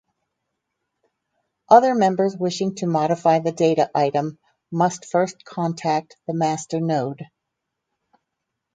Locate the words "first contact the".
5.05-6.33